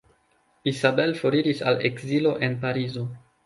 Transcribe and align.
Isabel 0.71 1.13
foriris 1.21 1.63
al 1.73 1.79
ekzilo 1.93 2.35
en 2.49 2.61
Parizo. 2.67 3.09